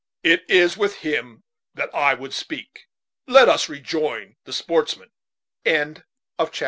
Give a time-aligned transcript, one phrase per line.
[0.23, 1.43] It is with him
[1.75, 2.87] that I would speak.
[3.27, 5.11] Let us rejoin the sportsmen."
[5.63, 6.05] CHAPTER
[6.41, 6.51] XVIII.